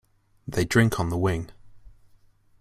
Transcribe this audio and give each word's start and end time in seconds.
They 0.47 0.65
drink 0.65 0.99
on 0.99 1.09
the 1.09 1.17
wing. 1.19 1.51